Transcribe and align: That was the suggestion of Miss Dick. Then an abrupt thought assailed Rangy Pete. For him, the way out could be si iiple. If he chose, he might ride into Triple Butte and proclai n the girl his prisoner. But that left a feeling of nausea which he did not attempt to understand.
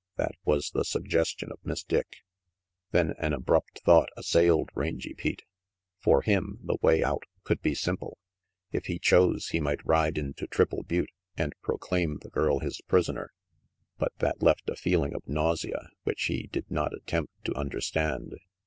That 0.15 0.31
was 0.43 0.71
the 0.71 0.83
suggestion 0.83 1.51
of 1.51 1.59
Miss 1.63 1.83
Dick. 1.83 2.23
Then 2.89 3.13
an 3.19 3.33
abrupt 3.33 3.81
thought 3.85 4.09
assailed 4.17 4.71
Rangy 4.73 5.13
Pete. 5.13 5.43
For 5.99 6.23
him, 6.23 6.57
the 6.63 6.79
way 6.81 7.03
out 7.03 7.21
could 7.43 7.61
be 7.61 7.75
si 7.75 7.91
iiple. 7.91 8.13
If 8.71 8.87
he 8.87 8.97
chose, 8.97 9.49
he 9.49 9.59
might 9.61 9.85
ride 9.85 10.17
into 10.17 10.47
Triple 10.47 10.81
Butte 10.81 11.11
and 11.37 11.53
proclai 11.63 12.01
n 12.01 12.17
the 12.19 12.31
girl 12.31 12.61
his 12.61 12.81
prisoner. 12.87 13.31
But 13.99 14.13
that 14.17 14.41
left 14.41 14.71
a 14.71 14.75
feeling 14.75 15.13
of 15.13 15.21
nausea 15.27 15.89
which 16.01 16.23
he 16.23 16.47
did 16.47 16.71
not 16.71 16.95
attempt 16.95 17.33
to 17.45 17.53
understand. 17.53 18.39